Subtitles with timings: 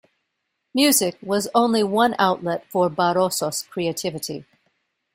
[0.73, 4.45] Music was only one outlet for Barroso's creativity.